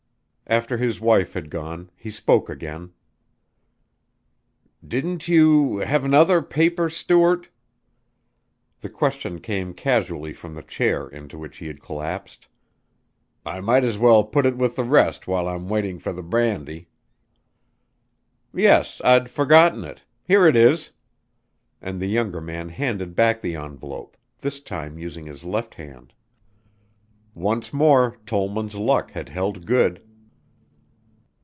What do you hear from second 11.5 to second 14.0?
he had collapsed. "I might as